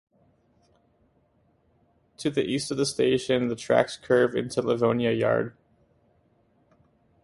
[2.17, 5.55] To the east of the station, the tracks curve into Livonia Yard.